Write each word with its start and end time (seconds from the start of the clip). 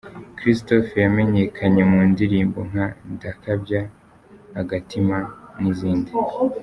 Christopher 0.37 0.95
yamenyekanye 1.05 1.81
mu 1.91 1.99
ndirimbo 2.11 2.59
nka 2.69 2.87
‘Ndakabya’, 3.13 3.81
‘Agatima’ 4.61 5.17
n’izindi. 5.61 6.11